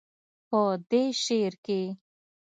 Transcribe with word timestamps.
پۀ 0.49 0.61
دې 0.89 1.03
شعر 1.23 1.53
کښې 1.65 1.81